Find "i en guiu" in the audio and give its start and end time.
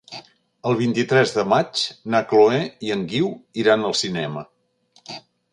2.87-3.31